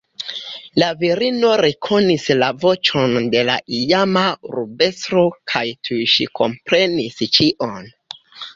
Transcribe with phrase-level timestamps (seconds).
[0.83, 7.91] La virino rekonis la voĉon de la iama urbestro kaj tuj ŝi komprenis ĉion.